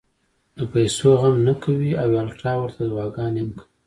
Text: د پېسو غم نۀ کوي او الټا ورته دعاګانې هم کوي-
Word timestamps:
د 0.57 0.59
پېسو 0.71 1.07
غم 1.19 1.35
نۀ 1.45 1.53
کوي 1.63 1.91
او 2.03 2.09
الټا 2.23 2.51
ورته 2.59 2.81
دعاګانې 2.91 3.39
هم 3.43 3.49
کوي- 3.57 3.67